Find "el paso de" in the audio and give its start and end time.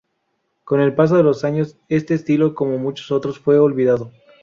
0.81-1.21